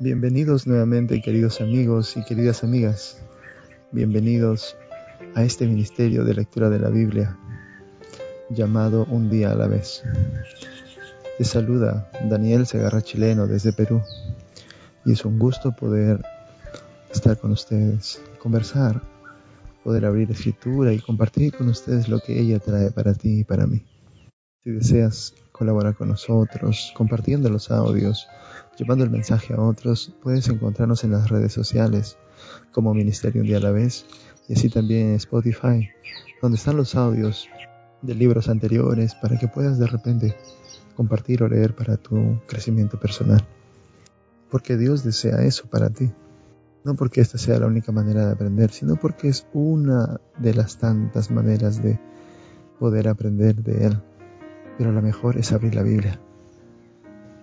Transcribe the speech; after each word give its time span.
Bienvenidos 0.00 0.66
nuevamente 0.66 1.22
queridos 1.22 1.60
amigos 1.60 2.16
y 2.16 2.24
queridas 2.24 2.62
amigas. 2.64 3.22
Bienvenidos 3.90 4.76
a 5.34 5.44
este 5.44 5.66
ministerio 5.66 6.24
de 6.24 6.34
lectura 6.34 6.68
de 6.68 6.78
la 6.78 6.90
Biblia 6.90 7.38
llamado 8.50 9.06
Un 9.08 9.30
día 9.30 9.52
a 9.52 9.54
la 9.54 9.66
vez. 9.66 10.02
Te 11.38 11.44
saluda 11.44 12.10
Daniel 12.28 12.66
Segarra 12.66 13.02
Chileno 13.02 13.46
desde 13.46 13.72
Perú 13.72 14.02
y 15.06 15.12
es 15.12 15.24
un 15.24 15.38
gusto 15.38 15.72
poder 15.74 16.22
estar 17.10 17.38
con 17.38 17.52
ustedes, 17.52 18.20
conversar, 18.38 19.00
poder 19.84 20.04
abrir 20.04 20.30
escritura 20.30 20.92
y 20.92 20.98
compartir 20.98 21.54
con 21.54 21.68
ustedes 21.68 22.08
lo 22.08 22.20
que 22.20 22.38
ella 22.38 22.58
trae 22.58 22.90
para 22.90 23.14
ti 23.14 23.40
y 23.40 23.44
para 23.44 23.66
mí. 23.66 23.82
Si 24.64 24.70
deseas 24.70 25.34
colaborar 25.52 25.94
con 25.94 26.08
nosotros, 26.08 26.94
compartiendo 26.96 27.50
los 27.50 27.70
audios, 27.70 28.28
llevando 28.78 29.04
el 29.04 29.10
mensaje 29.10 29.52
a 29.52 29.60
otros, 29.60 30.14
puedes 30.22 30.48
encontrarnos 30.48 31.04
en 31.04 31.10
las 31.10 31.28
redes 31.28 31.52
sociales 31.52 32.16
como 32.72 32.94
Ministerio 32.94 33.42
Un 33.42 33.48
Día 33.48 33.58
a 33.58 33.60
la 33.60 33.72
Vez 33.72 34.06
y 34.48 34.54
así 34.54 34.70
también 34.70 35.08
en 35.08 35.14
Spotify, 35.16 35.90
donde 36.40 36.56
están 36.56 36.78
los 36.78 36.94
audios 36.94 37.46
de 38.00 38.14
libros 38.14 38.48
anteriores 38.48 39.14
para 39.14 39.38
que 39.38 39.48
puedas 39.48 39.78
de 39.78 39.86
repente 39.86 40.34
compartir 40.96 41.42
o 41.42 41.48
leer 41.48 41.76
para 41.76 41.98
tu 41.98 42.40
crecimiento 42.46 42.98
personal. 42.98 43.46
Porque 44.50 44.78
Dios 44.78 45.04
desea 45.04 45.42
eso 45.42 45.66
para 45.66 45.90
ti. 45.90 46.10
No 46.84 46.96
porque 46.96 47.20
esta 47.20 47.36
sea 47.36 47.58
la 47.58 47.66
única 47.66 47.92
manera 47.92 48.24
de 48.24 48.32
aprender, 48.32 48.70
sino 48.70 48.96
porque 48.96 49.28
es 49.28 49.46
una 49.52 50.22
de 50.38 50.54
las 50.54 50.78
tantas 50.78 51.30
maneras 51.30 51.82
de 51.82 52.00
poder 52.78 53.08
aprender 53.08 53.56
de 53.56 53.88
Él. 53.88 54.02
Pero 54.78 54.92
la 54.92 55.00
mejor 55.00 55.36
es 55.36 55.52
abrir 55.52 55.74
la 55.74 55.82
Biblia. 55.82 56.20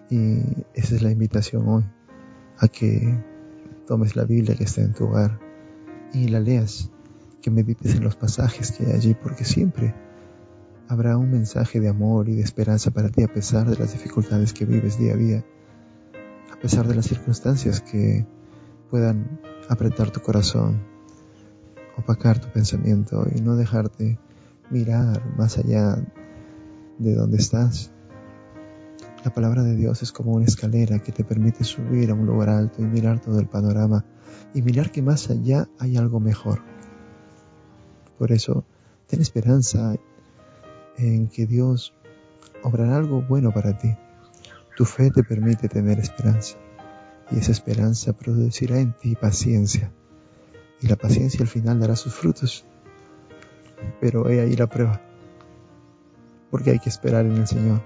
Y 0.10 0.42
esa 0.74 0.96
es 0.96 1.02
la 1.02 1.12
invitación 1.12 1.68
hoy, 1.68 1.86
a 2.58 2.68
que 2.68 3.18
tomes 3.88 4.16
la 4.16 4.26
Biblia 4.26 4.56
que 4.56 4.66
está 4.66 4.82
en 4.82 4.94
tu 4.94 5.06
hogar 5.06 5.40
y 6.14 6.28
la 6.28 6.40
leas, 6.40 6.92
que 7.42 7.50
medites 7.50 7.96
en 7.96 8.04
los 8.04 8.16
pasajes 8.16 8.72
que 8.72 8.86
hay 8.86 8.92
allí, 8.92 9.14
porque 9.14 9.46
siempre 9.46 9.94
habrá 10.88 11.16
un 11.16 11.32
mensaje 11.32 11.80
de 11.80 11.88
amor 11.88 12.28
y 12.28 12.36
de 12.36 12.42
esperanza 12.42 12.92
para 12.92 13.10
ti 13.10 13.24
a 13.24 13.34
pesar 13.34 13.70
de 13.70 13.78
las 13.78 13.94
dificultades 13.94 14.52
que 14.52 14.66
vives 14.66 15.00
día 15.00 15.14
a 15.14 15.18
día, 15.18 15.46
a 16.52 16.60
pesar 16.60 16.86
de 16.88 16.96
las 16.96 17.06
circunstancias 17.06 17.80
que 17.80 18.26
puedan 18.90 19.40
apretar 19.70 20.12
tu 20.12 20.20
corazón, 20.22 20.82
opacar 21.98 22.40
tu 22.40 22.50
pensamiento 22.50 23.26
y 23.34 23.40
no 23.40 23.56
dejarte 23.56 24.20
mirar 24.70 25.24
más 25.38 25.58
allá 25.58 25.98
de 27.04 27.16
donde 27.16 27.38
estás 27.38 27.92
la 29.24 29.32
palabra 29.32 29.62
de 29.62 29.76
Dios 29.76 30.02
es 30.02 30.12
como 30.12 30.32
una 30.32 30.46
escalera 30.46 30.98
que 30.98 31.12
te 31.12 31.24
permite 31.24 31.64
subir 31.64 32.10
a 32.10 32.16
un 32.16 32.26
lugar 32.26 32.50
alto 32.50 32.82
y 32.82 32.86
mirar 32.86 33.20
todo 33.20 33.40
el 33.40 33.46
panorama 33.46 34.04
y 34.56 34.64
mirar 34.64 34.92
que 34.92 35.04
más 35.04 35.30
allá 35.30 35.70
hay 35.78 35.96
algo 35.96 36.20
mejor. 36.20 36.64
Por 38.18 38.32
eso, 38.32 38.66
ten 39.06 39.22
esperanza 39.22 39.96
en 40.98 41.28
que 41.28 41.46
Dios 41.46 41.94
obrará 42.64 42.98
algo 42.98 43.22
bueno 43.22 43.52
para 43.52 43.78
ti. 43.78 43.96
Tu 44.76 44.86
fe 44.86 45.12
te 45.12 45.24
permite 45.24 45.70
tener 45.70 46.00
esperanza 46.00 46.58
y 47.30 47.38
esa 47.38 47.52
esperanza 47.52 48.14
producirá 48.14 48.80
en 48.80 48.94
ti 48.94 49.16
paciencia 49.16 49.92
y 50.82 50.88
la 50.88 50.96
paciencia 50.96 51.42
al 51.42 51.48
final 51.48 51.80
dará 51.80 51.96
sus 51.96 52.16
frutos. 52.16 52.66
Pero 54.00 54.30
he 54.30 54.42
ahí 54.42 54.56
la 54.56 54.68
prueba, 54.68 55.00
porque 56.52 56.72
hay 56.72 56.80
que 56.80 56.90
esperar 56.90 57.26
en 57.26 57.38
el 57.38 57.48
Señor 57.48 57.82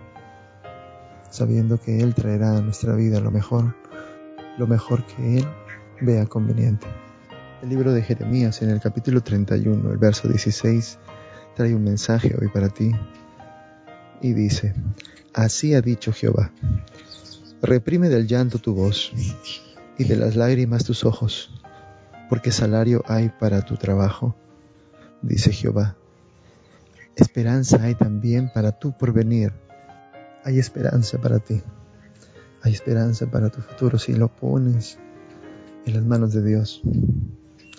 sabiendo 1.36 1.80
que 1.80 2.00
Él 2.00 2.16
traerá 2.16 2.58
a 2.58 2.62
nuestra 2.62 2.96
vida 2.96 3.20
lo 3.20 3.30
mejor, 3.30 3.76
lo 4.58 4.68
mejor 4.68 5.06
que 5.06 5.40
Él 5.40 5.48
vea 6.00 6.26
conveniente. 6.26 6.88
El 7.62 7.70
libro 7.70 7.92
de 7.92 8.02
Jeremías 8.02 8.62
en 8.62 8.70
el 8.70 8.80
capítulo 8.80 9.22
31, 9.22 9.92
el 9.92 9.98
verso 9.98 10.30
16, 10.30 10.98
trae 11.56 11.76
un 11.76 11.84
mensaje 11.84 12.36
hoy 12.40 12.48
para 12.48 12.70
ti 12.70 12.92
y 14.22 14.34
dice, 14.34 14.74
Así 15.34 15.74
ha 15.74 15.82
dicho 15.82 16.14
Jehová, 16.14 16.52
reprime 17.62 18.08
del 18.08 18.28
llanto 18.28 18.60
tu 18.60 18.74
voz 18.74 19.12
y 19.98 20.06
de 20.06 20.16
las 20.16 20.38
lágrimas 20.38 20.86
tus 20.86 21.04
ojos, 21.04 21.62
porque 22.30 22.52
salario 22.52 23.04
hay 23.08 23.30
para 23.30 23.62
tu 23.64 23.76
trabajo, 23.76 24.36
dice 25.22 25.52
Jehová. 25.52 25.98
Esperanza 27.16 27.82
hay 27.82 27.96
también 27.96 28.52
para 28.54 28.72
tu 28.72 28.98
porvenir 28.98 29.54
hay 30.46 30.60
esperanza 30.60 31.18
para 31.18 31.40
ti. 31.40 31.64
Hay 32.62 32.72
esperanza 32.72 33.26
para 33.26 33.50
tu 33.50 33.62
futuro 33.62 33.98
si 33.98 34.14
lo 34.14 34.28
pones 34.28 35.00
en 35.88 35.96
las 35.96 36.06
manos 36.06 36.34
de 36.34 36.44
Dios. 36.44 36.84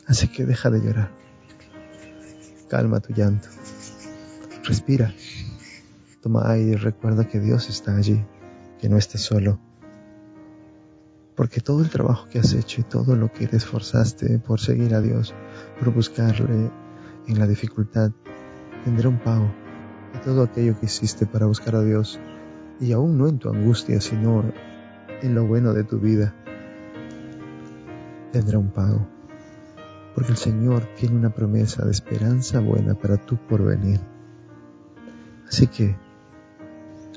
Así 0.04 0.26
que 0.26 0.44
deja 0.44 0.68
de 0.68 0.80
llorar. 0.80 1.12
Calma 2.68 2.98
tu 2.98 3.14
llanto. 3.14 3.48
Respira. 4.64 5.14
Toma 6.20 6.50
aire 6.50 6.72
y 6.72 6.74
recuerda 6.74 7.28
que 7.28 7.38
Dios 7.38 7.68
está 7.68 7.96
allí, 7.96 8.24
que 8.80 8.88
no 8.88 8.96
estás 8.96 9.20
solo. 9.20 9.60
Porque 11.36 11.60
todo 11.60 11.82
el 11.82 11.90
trabajo 11.90 12.28
que 12.28 12.40
has 12.40 12.52
hecho 12.52 12.80
y 12.80 12.84
todo 12.84 13.14
lo 13.14 13.32
que 13.32 13.46
te 13.46 13.58
esforzaste 13.58 14.40
por 14.40 14.58
seguir 14.58 14.92
a 14.92 15.00
Dios, 15.00 15.34
por 15.78 15.94
buscarle 15.94 16.72
en 17.28 17.38
la 17.38 17.46
dificultad, 17.46 18.10
tendrá 18.86 19.08
un 19.08 19.18
pago. 19.18 19.52
Y 20.14 20.18
todo 20.24 20.44
aquello 20.44 20.78
que 20.78 20.86
hiciste 20.86 21.26
para 21.26 21.46
buscar 21.46 21.74
a 21.74 21.82
Dios 21.82 22.20
y 22.78 22.92
aún 22.92 23.18
no 23.18 23.26
en 23.26 23.38
tu 23.40 23.48
angustia, 23.48 24.00
sino 24.00 24.44
en 25.22 25.34
lo 25.34 25.44
bueno 25.44 25.72
de 25.72 25.82
tu 25.82 25.98
vida, 25.98 26.32
tendrá 28.30 28.58
un 28.58 28.70
pago. 28.70 29.04
Porque 30.14 30.30
el 30.30 30.36
Señor 30.36 30.84
tiene 30.94 31.16
una 31.16 31.30
promesa 31.30 31.84
de 31.84 31.90
esperanza 31.90 32.60
buena 32.60 32.94
para 32.94 33.16
tu 33.16 33.36
porvenir. 33.36 34.00
Así 35.48 35.66
que 35.66 35.96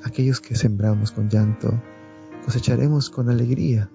aquellos 0.03 0.41
que 0.41 0.56
sembramos 0.56 1.12
con 1.12 1.30
llanto, 1.30 1.72
cosecharemos 2.46 3.12
con 3.12 3.30
alegría. 3.30 3.91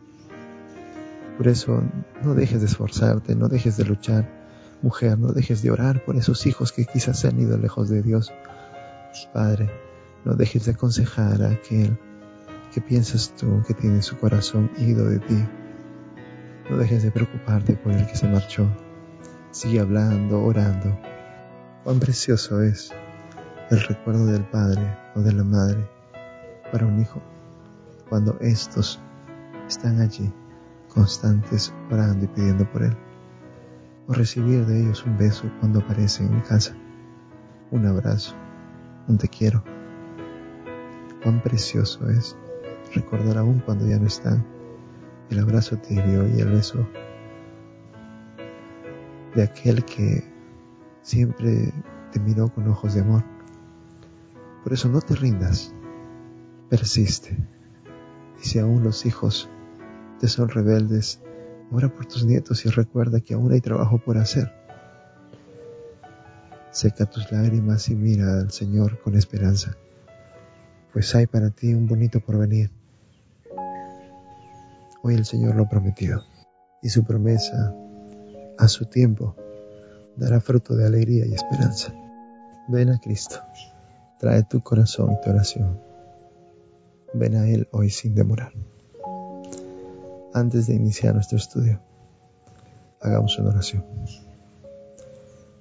Por 1.36 1.48
eso 1.48 1.82
no 2.22 2.34
dejes 2.34 2.60
de 2.60 2.66
esforzarte, 2.66 3.34
no 3.34 3.48
dejes 3.48 3.76
de 3.76 3.84
luchar. 3.84 4.43
Mujer, 4.84 5.18
no 5.18 5.28
dejes 5.28 5.62
de 5.62 5.70
orar 5.70 6.04
por 6.04 6.14
esos 6.14 6.44
hijos 6.44 6.70
que 6.70 6.84
quizás 6.84 7.18
se 7.18 7.28
han 7.28 7.40
ido 7.40 7.56
lejos 7.56 7.88
de 7.88 8.02
Dios. 8.02 8.30
Padre, 9.32 9.70
no 10.26 10.34
dejes 10.34 10.66
de 10.66 10.72
aconsejar 10.72 11.42
a 11.42 11.52
aquel 11.52 11.98
que 12.70 12.82
piensas 12.82 13.34
tú 13.34 13.62
que 13.66 13.72
tiene 13.72 14.02
su 14.02 14.18
corazón 14.18 14.70
ido 14.76 15.08
de 15.08 15.20
ti. 15.20 15.42
No 16.68 16.76
dejes 16.76 17.02
de 17.02 17.10
preocuparte 17.10 17.72
por 17.76 17.92
el 17.92 18.06
que 18.06 18.14
se 18.14 18.28
marchó. 18.28 18.68
Sigue 19.52 19.80
hablando, 19.80 20.44
orando. 20.44 20.98
Cuán 21.82 21.98
precioso 21.98 22.60
es 22.60 22.92
el 23.70 23.80
recuerdo 23.80 24.26
del 24.26 24.44
padre 24.44 24.82
o 25.14 25.20
de 25.20 25.32
la 25.32 25.44
madre 25.44 25.88
para 26.70 26.84
un 26.84 27.00
hijo 27.00 27.22
cuando 28.10 28.36
estos 28.42 29.00
están 29.66 30.02
allí 30.02 30.30
constantes 30.88 31.72
orando 31.90 32.26
y 32.26 32.28
pidiendo 32.28 32.70
por 32.70 32.82
él. 32.82 32.94
O 34.06 34.12
recibir 34.12 34.66
de 34.66 34.82
ellos 34.82 35.04
un 35.06 35.16
beso 35.16 35.50
cuando 35.60 35.80
aparecen 35.80 36.32
en 36.32 36.40
casa. 36.40 36.76
Un 37.70 37.86
abrazo, 37.86 38.34
un 39.08 39.18
te 39.18 39.28
quiero 39.28 39.64
cuán 41.24 41.42
precioso 41.42 42.08
es 42.10 42.36
recordar 42.94 43.38
aún 43.38 43.60
cuando 43.60 43.88
ya 43.88 43.98
no 43.98 44.06
están 44.06 44.44
el 45.30 45.38
abrazo 45.40 45.78
tibio 45.78 46.28
y 46.28 46.40
el 46.40 46.50
beso 46.50 46.86
de 49.34 49.42
aquel 49.42 49.84
que 49.86 50.22
siempre 51.00 51.72
te 52.12 52.20
miró 52.20 52.50
con 52.50 52.68
ojos 52.68 52.94
de 52.94 53.00
amor. 53.00 53.24
Por 54.62 54.74
eso 54.74 54.88
no 54.88 55.00
te 55.00 55.16
rindas, 55.16 55.74
persiste. 56.68 57.36
Y 58.40 58.46
si 58.46 58.58
aún 58.58 58.84
los 58.84 59.06
hijos 59.06 59.48
te 60.20 60.28
son 60.28 60.50
rebeldes, 60.50 61.20
ora 61.74 61.88
por 61.88 62.06
tus 62.06 62.24
nietos 62.24 62.64
y 62.64 62.70
recuerda 62.70 63.20
que 63.20 63.34
aún 63.34 63.52
hay 63.52 63.60
trabajo 63.60 63.98
por 63.98 64.18
hacer. 64.18 64.52
Seca 66.70 67.06
tus 67.06 67.30
lágrimas 67.30 67.88
y 67.88 67.94
mira 67.94 68.40
al 68.40 68.50
Señor 68.50 69.00
con 69.00 69.16
esperanza 69.16 69.76
pues 70.94 71.12
hay 71.16 71.26
para 71.26 71.50
ti 71.50 71.74
un 71.74 71.88
bonito 71.88 72.20
porvenir. 72.20 72.70
Hoy 75.02 75.16
el 75.16 75.24
Señor 75.24 75.56
lo 75.56 75.64
ha 75.64 75.68
prometido 75.68 76.22
y 76.82 76.88
su 76.88 77.04
promesa 77.04 77.74
a 78.56 78.68
su 78.68 78.86
tiempo 78.86 79.34
dará 80.16 80.40
fruto 80.40 80.76
de 80.76 80.86
alegría 80.86 81.26
y 81.26 81.34
esperanza. 81.34 81.92
Ven 82.68 82.90
a 82.90 83.00
Cristo, 83.00 83.40
trae 84.20 84.44
tu 84.44 84.62
corazón 84.62 85.10
y 85.10 85.20
tu 85.20 85.30
oración. 85.30 85.80
Ven 87.12 87.34
a 87.34 87.48
Él 87.48 87.66
hoy 87.72 87.90
sin 87.90 88.14
demorar. 88.14 88.52
Antes 90.36 90.66
de 90.66 90.74
iniciar 90.74 91.14
nuestro 91.14 91.38
estudio, 91.38 91.80
hagamos 93.00 93.38
una 93.38 93.50
oración. 93.50 93.84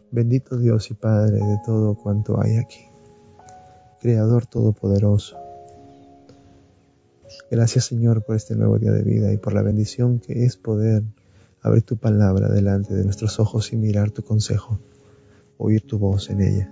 Bendito 0.09 0.57
Dios 0.57 0.89
y 0.89 0.95
Padre 0.95 1.37
de 1.37 1.59
todo 1.63 1.93
cuanto 1.93 2.41
hay 2.41 2.57
aquí 2.57 2.79
Creador 4.01 4.47
Todopoderoso. 4.47 5.37
Gracias 7.51 7.85
Señor 7.85 8.23
por 8.23 8.35
este 8.35 8.55
nuevo 8.55 8.79
día 8.79 8.91
de 8.91 9.03
vida 9.03 9.31
y 9.31 9.37
por 9.37 9.53
la 9.53 9.61
bendición 9.61 10.17
que 10.17 10.43
es 10.43 10.57
poder 10.57 11.03
abrir 11.61 11.83
tu 11.83 11.97
palabra 11.97 12.49
delante 12.49 12.95
de 12.95 13.03
nuestros 13.03 13.39
ojos 13.39 13.73
y 13.73 13.75
mirar 13.75 14.09
tu 14.09 14.23
consejo, 14.23 14.79
oír 15.59 15.85
tu 15.85 15.99
voz 15.99 16.31
en 16.31 16.41
ella. 16.41 16.71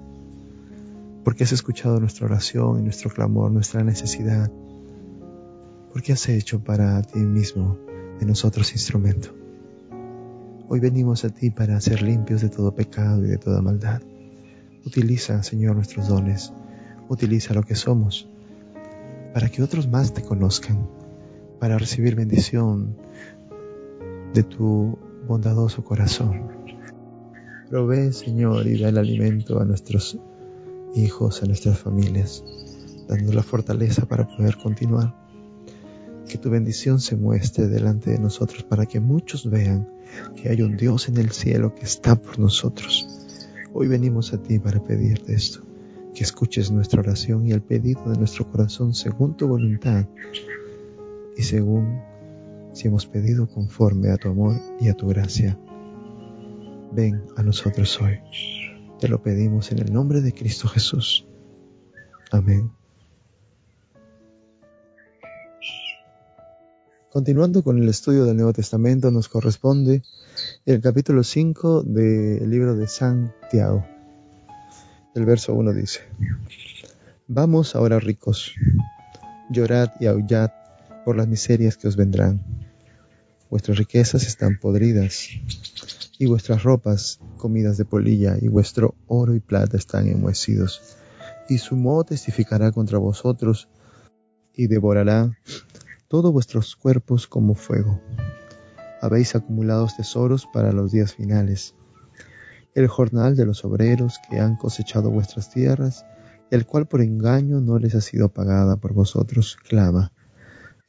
Porque 1.24 1.44
has 1.44 1.52
escuchado 1.52 2.00
nuestra 2.00 2.26
oración 2.26 2.80
y 2.80 2.82
nuestro 2.82 3.12
clamor, 3.12 3.52
nuestra 3.52 3.84
necesidad. 3.84 4.52
Porque 5.94 6.14
has 6.14 6.28
hecho 6.30 6.64
para 6.64 7.00
ti 7.04 7.20
mismo 7.20 7.91
de 8.22 8.28
nosotros 8.28 8.72
instrumento. 8.74 9.30
Hoy 10.70 10.80
venimos 10.80 11.26
a 11.26 11.30
ti 11.30 11.50
para 11.50 11.82
ser 11.82 12.04
limpios 12.04 12.42
de 12.42 12.50
todo 12.50 12.74
pecado 12.74 13.26
y 13.26 13.28
de 13.28 13.40
toda 13.40 13.64
maldad. 13.64 14.00
Utiliza, 14.86 15.42
Señor, 15.42 15.76
nuestros 15.76 16.08
dones. 16.08 16.54
Utiliza 17.10 17.56
lo 17.56 17.64
que 17.64 17.74
somos 17.74 18.30
para 19.34 19.50
que 19.50 19.64
otros 19.64 19.88
más 19.88 20.14
te 20.14 20.22
conozcan, 20.22 20.88
para 21.60 21.80
recibir 21.80 22.16
bendición 22.16 22.96
de 24.36 24.44
tu 24.44 25.00
bondadoso 25.28 25.84
corazón. 25.84 26.48
Provee, 27.70 28.14
Señor, 28.14 28.68
y 28.68 28.80
da 28.80 28.90
el 28.90 29.00
alimento 29.00 29.60
a 29.60 29.66
nuestros 29.66 30.20
hijos, 30.94 31.42
a 31.42 31.48
nuestras 31.48 31.80
familias, 31.80 32.44
dando 33.08 33.34
la 33.34 33.42
fortaleza 33.42 34.06
para 34.06 34.28
poder 34.28 34.58
continuar. 34.58 35.21
Que 36.28 36.38
tu 36.38 36.50
bendición 36.50 37.00
se 37.00 37.16
muestre 37.16 37.68
delante 37.68 38.12
de 38.12 38.20
nosotros 38.20 38.64
para 38.64 38.86
que 38.86 39.00
muchos 39.00 39.50
vean 39.50 39.90
que 40.36 40.50
hay 40.50 40.62
un 40.62 40.78
Dios 40.78 41.10
en 41.10 41.18
el 41.18 41.32
cielo 41.32 41.76
que 41.76 41.84
está 41.84 42.16
por 42.16 42.40
nosotros. 42.40 43.08
Hoy 43.74 43.88
venimos 43.88 44.34
a 44.34 44.42
ti 44.42 44.60
para 44.60 44.84
pedirte 44.84 45.34
esto 45.34 45.62
que 46.14 46.24
escuches 46.24 46.72
nuestra 46.72 47.02
oración 47.02 47.48
y 47.48 47.52
el 47.52 47.62
pedido 47.62 48.10
de 48.10 48.18
nuestro 48.18 48.50
corazón 48.50 48.94
según 48.94 49.36
tu 49.36 49.48
voluntad 49.48 50.06
y 51.38 51.44
según 51.44 52.02
si 52.74 52.88
hemos 52.88 53.06
pedido 53.06 53.48
conforme 53.48 54.12
a 54.12 54.18
tu 54.18 54.30
amor 54.30 54.56
y 54.80 54.90
a 54.90 54.94
tu 54.94 55.08
gracia. 55.08 55.58
Ven 56.92 57.24
a 57.38 57.44
nosotros 57.44 58.00
hoy. 58.02 58.20
Te 59.00 59.08
lo 59.08 59.22
pedimos 59.22 59.72
en 59.72 59.80
el 59.80 59.94
nombre 59.94 60.22
de 60.22 60.34
Cristo 60.34 60.68
Jesús. 60.68 61.28
Amén. 62.32 62.72
Continuando 67.12 67.62
con 67.62 67.78
el 67.78 67.90
estudio 67.90 68.24
del 68.24 68.38
Nuevo 68.38 68.54
Testamento, 68.54 69.12
nos 69.12 69.28
corresponde 69.28 70.02
el 70.66 70.80
capítulo 70.80 71.26
5 71.26 71.84
del 71.84 72.50
libro 72.50 72.78
de 72.78 72.88
Santiago. 72.88 73.86
El 75.14 75.26
verso 75.26 75.54
1 75.54 75.74
dice, 75.74 76.00
Vamos 77.28 77.76
ahora 77.76 78.00
ricos, 78.00 78.54
llorad 79.50 79.90
y 80.00 80.06
aullad 80.06 80.52
por 81.04 81.18
las 81.18 81.28
miserias 81.28 81.76
que 81.76 81.90
os 81.90 81.98
vendrán. 81.98 82.46
Vuestras 83.50 83.78
riquezas 83.78 84.26
están 84.26 84.58
podridas, 84.58 85.28
y 86.18 86.28
vuestras 86.28 86.64
ropas 86.64 87.20
comidas 87.36 87.76
de 87.76 87.84
polilla, 87.84 88.38
y 88.40 88.48
vuestro 88.48 88.96
oro 89.08 89.36
y 89.36 89.42
plata 89.42 89.76
están 89.76 90.08
enmohecidos. 90.08 90.96
Y 91.50 91.58
su 91.58 91.76
moho 91.76 92.06
testificará 92.06 92.72
contra 92.72 93.00
vosotros, 93.00 93.68
y 94.56 94.68
devorará 94.68 95.38
todos 96.12 96.34
vuestros 96.34 96.76
cuerpos 96.76 97.26
como 97.26 97.56
fuego. 97.56 98.02
Habéis 99.02 99.34
acumulado 99.34 99.88
tesoros 99.96 100.46
para 100.46 100.74
los 100.74 100.92
días 100.92 101.14
finales 101.16 101.74
el 102.74 102.88
jornal 102.88 103.38
de 103.38 103.46
los 103.46 103.64
obreros 103.64 104.20
que 104.30 104.40
han 104.40 104.58
cosechado 104.58 105.10
vuestras 105.10 105.50
tierras, 105.50 106.06
el 106.50 106.66
cual 106.66 106.86
por 106.86 107.02
engaño 107.02 107.62
no 107.62 107.80
les 107.80 107.96
ha 107.96 108.02
sido 108.02 108.30
pagada 108.30 108.76
por 108.76 108.94
vosotros, 108.94 109.58
clama. 109.68 110.12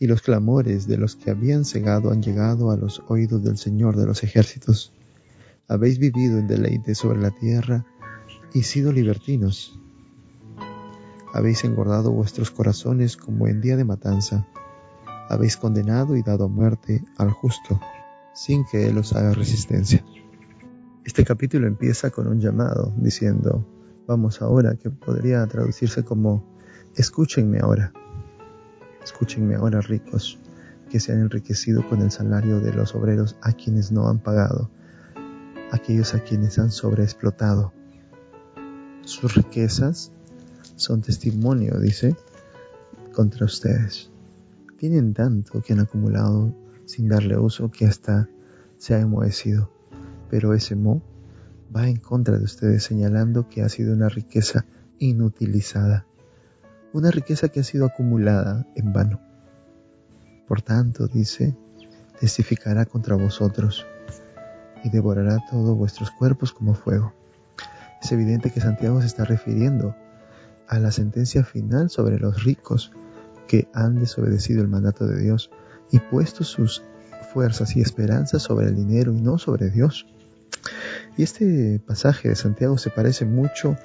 Y 0.01 0.09
los 0.09 0.23
clamores 0.23 0.89
de 0.89 0.97
los 0.97 1.15
que 1.15 1.31
habían 1.31 1.65
cegado 1.65 2.11
han 2.11 2.21
llegado 2.21 2.73
a 2.73 2.77
los 2.77 3.03
oídos 3.07 3.45
del 3.45 3.59
Señor 3.59 3.97
de 3.97 4.07
los 4.07 4.25
ejércitos. 4.25 4.93
Habéis 5.69 5.99
vivido 5.99 6.39
en 6.39 6.49
deleite 6.49 6.97
sobre 6.97 7.21
la 7.21 7.31
tierra 7.31 7.87
y 8.53 8.65
sido 8.65 8.93
libertinos. 8.93 9.79
Habéis 11.33 11.63
engordado 11.65 12.11
vuestros 12.11 12.51
corazones 12.51 13.17
como 13.17 13.47
en 13.47 13.61
día 13.61 13.77
de 13.77 13.85
matanza. 13.85 14.47
Habéis 15.33 15.57
condenado 15.57 16.15
y 16.15 16.23
dado 16.23 16.51
muerte 16.51 17.03
al 17.17 17.31
justo, 17.31 17.81
sin 18.35 18.67
que 18.67 18.87
él 18.87 18.99
os 18.99 19.15
haga 19.15 19.33
resistencia. 19.33 20.05
Este 21.07 21.25
capítulo 21.25 21.67
empieza 21.67 22.11
con 22.11 22.29
un 22.29 22.39
llamado 22.39 22.93
diciendo, 22.99 23.67
vamos 24.07 24.43
ahora, 24.43 24.77
que 24.77 24.91
podría 24.91 25.47
traducirse 25.47 26.05
como, 26.05 26.45
escúchenme 26.97 27.61
ahora, 27.61 27.95
escúchenme 29.03 29.55
ahora 29.55 29.81
ricos, 29.81 30.39
que 30.91 31.01
se 31.01 31.13
han 31.13 31.21
enriquecido 31.21 31.89
con 31.89 32.03
el 32.03 32.11
salario 32.11 32.61
de 32.61 32.75
los 32.75 32.95
obreros 32.95 33.39
a 33.41 33.55
quienes 33.55 33.91
no 33.91 34.11
han 34.11 34.19
pagado, 34.19 34.71
aquellos 35.71 36.13
a 36.13 36.23
quienes 36.23 36.59
han 36.59 36.71
sobreexplotado. 36.71 37.73
Sus 39.01 39.35
riquezas 39.35 40.13
son 40.77 41.01
testimonio, 41.01 41.81
dice, 41.81 42.15
contra 43.15 43.47
ustedes. 43.47 44.12
Tienen 44.83 45.15
tanto 45.15 45.63
que 45.63 45.75
han 45.75 45.79
acumulado 45.79 46.53
sin 46.87 47.09
darle 47.09 47.39
uso 47.39 47.71
que 47.71 47.87
hasta 47.87 48.29
se 48.79 48.97
ha 48.97 48.99
enmohecido 48.99 49.71
pero 50.29 50.55
ese 50.55 50.75
mo 50.75 51.01
va 51.73 51.87
en 51.87 51.99
contra 51.99 52.37
de 52.37 52.43
ustedes 52.43 52.83
señalando 52.83 53.49
que 53.49 53.63
ha 53.63 53.69
sido 53.69 53.93
una 53.93 54.09
riqueza 54.09 54.65
inutilizada, 54.99 56.05
una 56.93 57.13
riqueza 57.13 57.47
que 57.49 57.61
ha 57.61 57.63
sido 57.63 57.87
acumulada 57.87 58.67
en 58.75 58.93
vano. 58.93 59.21
Por 60.49 60.63
tanto, 60.63 61.07
dice, 61.07 61.55
testificará 62.19 62.85
contra 62.85 63.15
vosotros 63.15 63.87
y 64.83 64.91
devorará 64.91 65.39
todos 65.49 65.79
vuestros 65.79 66.11
cuerpos 66.11 66.53
como 66.53 66.75
fuego. 66.75 67.13
Es 68.03 68.11
evidente 68.11 68.51
que 68.51 68.61
Santiago 68.61 69.01
se 69.01 69.07
está 69.07 69.25
refiriendo 69.25 69.95
a 70.67 70.81
la 70.81 70.91
sentencia 70.91 71.45
final 71.45 71.89
sobre 71.89 72.19
los 72.19 72.43
ricos 72.43 72.91
que 73.53 73.69
han 73.75 74.01
desobedecido 74.01 74.63
el 74.63 74.69
mandato 74.69 75.07
de 75.07 75.21
Dios 75.21 75.51
y 75.91 75.99
puesto 75.99 76.43
sus 76.43 76.83
fuerzas 77.35 77.77
y 77.77 77.83
esperanzas 77.83 78.41
sobre 78.41 78.69
el 78.69 78.75
dinero 78.75 79.13
y 79.13 79.21
no 79.21 79.37
sobre 79.37 79.69
Dios. 79.69 80.07
Y 81.19 81.23
este 81.23 81.79
pasaje 81.87 82.31
de 82.31 82.35
Santiago 82.35 82.79
se 82.79 82.89
parece 82.89 83.27
mucho 83.27 83.77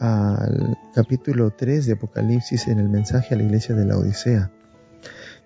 al 0.00 0.76
capítulo 0.94 1.50
3 1.50 1.86
de 1.86 1.92
Apocalipsis 1.94 2.68
en 2.68 2.78
el 2.78 2.90
mensaje 2.90 3.34
a 3.34 3.38
la 3.38 3.44
iglesia 3.44 3.74
de 3.74 3.86
la 3.86 3.96
Odisea, 3.96 4.50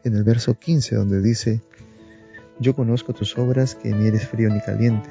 en 0.02 0.16
el 0.16 0.24
verso 0.24 0.58
15, 0.58 0.96
donde 0.96 1.22
dice, 1.22 1.62
Yo 2.58 2.74
conozco 2.74 3.12
tus 3.12 3.38
obras 3.38 3.76
que 3.76 3.92
ni 3.92 4.08
eres 4.08 4.26
frío 4.26 4.50
ni 4.50 4.60
caliente. 4.62 5.10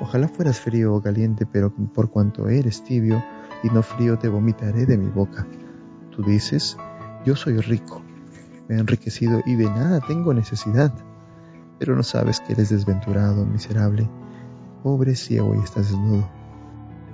Ojalá 0.00 0.28
fueras 0.28 0.58
frío 0.60 0.94
o 0.94 1.02
caliente, 1.02 1.44
pero 1.44 1.74
por 1.92 2.10
cuanto 2.10 2.48
eres 2.48 2.82
tibio 2.82 3.22
y 3.62 3.68
no 3.68 3.82
frío, 3.82 4.18
te 4.18 4.28
vomitaré 4.28 4.86
de 4.86 4.96
mi 4.96 5.10
boca. 5.10 5.46
Tú 6.10 6.22
dices, 6.22 6.74
Yo 7.24 7.36
soy 7.36 7.58
rico, 7.60 8.02
me 8.68 8.76
he 8.76 8.78
enriquecido 8.78 9.40
y 9.46 9.56
de 9.56 9.66
nada 9.66 10.00
tengo 10.00 10.32
necesidad, 10.32 10.92
pero 11.78 11.96
no 11.96 12.02
sabes 12.02 12.40
que 12.40 12.52
eres 12.52 12.70
desventurado, 12.70 13.44
miserable 13.44 14.08
pobre 14.82 15.14
ciego 15.14 15.54
y 15.54 15.58
estás 15.58 15.90
desnudo. 15.90 16.28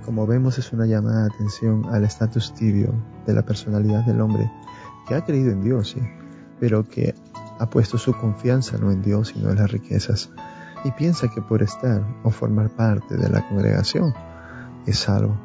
Como 0.04 0.26
vemos 0.26 0.58
es 0.58 0.72
una 0.72 0.86
llamada 0.86 1.22
de 1.22 1.34
atención 1.34 1.86
al 1.90 2.04
estatus 2.04 2.52
tibio 2.54 2.92
de 3.26 3.32
la 3.32 3.42
personalidad 3.42 4.04
del 4.04 4.20
hombre 4.20 4.50
que 5.08 5.14
ha 5.14 5.24
creído 5.24 5.50
en 5.50 5.62
Dios, 5.62 5.96
pero 6.60 6.86
que 6.86 7.14
ha 7.58 7.70
puesto 7.70 7.96
su 7.96 8.12
confianza 8.12 8.76
no 8.78 8.90
en 8.90 9.02
Dios 9.02 9.28
sino 9.28 9.50
en 9.50 9.56
las 9.56 9.70
riquezas 9.70 10.30
y 10.84 10.90
piensa 10.90 11.28
que 11.28 11.40
por 11.40 11.62
estar 11.62 12.04
o 12.22 12.30
formar 12.30 12.68
parte 12.70 13.16
de 13.16 13.30
la 13.30 13.46
congregación 13.48 14.12
es 14.86 14.98
salvo. 14.98 15.36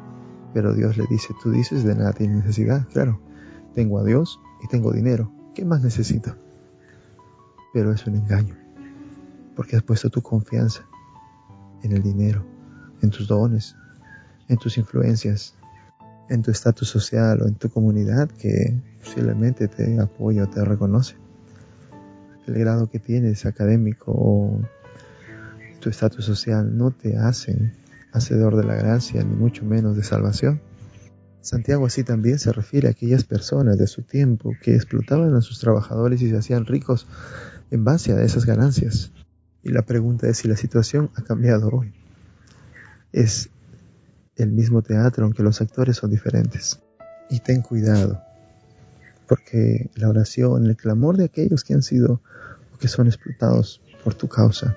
Pero 0.52 0.74
Dios 0.74 0.96
le 0.98 1.06
dice, 1.08 1.32
tú 1.42 1.50
dices 1.50 1.84
de 1.84 1.94
nada 1.94 2.12
tienes 2.12 2.44
necesidad, 2.44 2.86
claro, 2.92 3.20
tengo 3.74 3.98
a 3.98 4.04
Dios 4.04 4.38
y 4.62 4.68
tengo 4.68 4.92
dinero, 4.92 5.32
¿qué 5.54 5.64
más 5.64 5.82
necesito? 5.82 6.36
Pero 7.72 7.92
es 7.92 8.06
un 8.06 8.16
engaño, 8.16 8.56
porque 9.56 9.76
has 9.76 9.82
puesto 9.82 10.10
tu 10.10 10.22
confianza 10.22 10.86
en 11.82 11.92
el 11.92 12.02
dinero, 12.02 12.44
en 13.02 13.10
tus 13.10 13.28
dones, 13.28 13.76
en 14.48 14.56
tus 14.58 14.76
influencias, 14.78 15.54
en 16.28 16.42
tu 16.42 16.50
estatus 16.50 16.88
social 16.88 17.42
o 17.42 17.48
en 17.48 17.54
tu 17.54 17.68
comunidad 17.70 18.28
que 18.28 18.76
posiblemente 19.00 19.68
te 19.68 19.98
apoya 20.00 20.44
o 20.44 20.48
te 20.48 20.64
reconoce. 20.64 21.16
El 22.46 22.54
grado 22.54 22.88
que 22.90 22.98
tienes 22.98 23.46
académico 23.46 24.12
o 24.12 24.60
tu 25.80 25.88
estatus 25.88 26.24
social 26.24 26.76
no 26.76 26.90
te 26.90 27.16
hacen 27.16 27.72
hacedor 28.12 28.56
de 28.56 28.64
la 28.64 28.74
gracia, 28.74 29.22
ni 29.22 29.34
mucho 29.34 29.64
menos 29.64 29.96
de 29.96 30.02
salvación. 30.02 30.60
Santiago 31.42 31.86
así 31.86 32.04
también 32.04 32.38
se 32.38 32.52
refiere 32.52 32.88
a 32.88 32.90
aquellas 32.90 33.24
personas 33.24 33.78
de 33.78 33.86
su 33.86 34.02
tiempo 34.02 34.52
que 34.62 34.74
explotaban 34.74 35.34
a 35.34 35.40
sus 35.40 35.58
trabajadores 35.58 36.20
y 36.20 36.28
se 36.28 36.36
hacían 36.36 36.66
ricos 36.66 37.06
en 37.70 37.84
base 37.84 38.12
a 38.12 38.22
esas 38.22 38.44
ganancias. 38.44 39.12
Y 39.62 39.70
la 39.70 39.82
pregunta 39.82 40.28
es 40.28 40.38
si 40.38 40.48
la 40.48 40.56
situación 40.56 41.10
ha 41.16 41.22
cambiado 41.22 41.68
hoy. 41.68 41.92
Es 43.12 43.50
el 44.36 44.52
mismo 44.52 44.82
teatro 44.82 45.24
aunque 45.24 45.42
los 45.42 45.60
actores 45.60 45.96
son 45.96 46.10
diferentes. 46.10 46.80
Y 47.30 47.40
ten 47.40 47.62
cuidado 47.62 48.20
porque 49.30 49.90
la 49.94 50.08
oración, 50.08 50.66
el 50.66 50.76
clamor 50.76 51.16
de 51.16 51.26
aquellos 51.26 51.62
que 51.62 51.72
han 51.72 51.84
sido 51.84 52.20
o 52.74 52.78
que 52.78 52.88
son 52.88 53.06
explotados 53.06 53.80
por 54.02 54.14
tu 54.14 54.28
causa, 54.28 54.76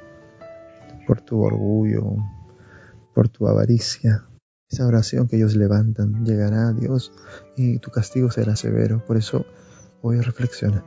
por 1.08 1.22
tu 1.22 1.41
orgullo, 1.41 2.17
por 3.15 3.29
tu 3.29 3.48
avaricia, 3.48 4.25
esa 4.70 4.88
oración 4.88 5.27
que 5.27 5.38
ellos 5.38 5.55
levantan 5.55 6.25
llegará 6.25 6.70
a 6.70 6.74
Dios 6.74 7.12
y 7.55 7.79
tu 7.79 7.91
castigo 7.91 8.32
será 8.32 8.55
severo. 8.55 9.03
Por 9.05 9.17
eso 9.17 9.46
hoy 10.01 10.20
reflexiona. 10.20 10.84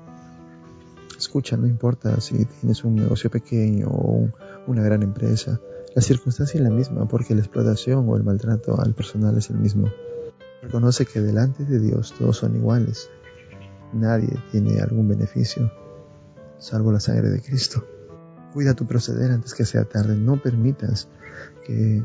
Escucha, 1.17 1.57
no 1.57 1.67
importa 1.67 2.21
si 2.21 2.45
tienes 2.45 2.85
un 2.85 2.97
negocio 2.97 3.31
pequeño 3.31 3.89
o 3.89 4.29
una 4.67 4.83
gran 4.83 5.03
empresa, 5.03 5.61
la 5.95 6.03
circunstancia 6.03 6.59
es 6.59 6.65
la 6.65 6.71
misma 6.71 7.09
porque 7.09 7.35
la 7.35 7.41
explotación 7.41 8.07
o 8.09 8.17
el 8.17 8.25
maltrato 8.25 8.79
al 8.79 8.95
personal 8.95 9.39
es 9.39 9.49
el 9.49 9.57
mismo. 9.57 9.89
Reconoce 10.63 11.07
que 11.07 11.21
delante 11.21 11.65
de 11.65 11.81
Dios 11.81 12.15
todos 12.19 12.37
son 12.37 12.57
iguales. 12.57 13.09
Nadie 13.93 14.37
tiene 14.51 14.81
algún 14.81 15.09
beneficio, 15.09 15.73
salvo 16.59 16.93
la 16.93 17.01
sangre 17.01 17.31
de 17.31 17.41
Cristo. 17.41 17.87
Cuida 18.53 18.75
tu 18.75 18.87
proceder 18.87 19.31
antes 19.31 19.55
que 19.55 19.65
sea 19.65 19.85
tarde. 19.85 20.17
No 20.17 20.43
permitas 20.43 21.09
que 21.65 22.05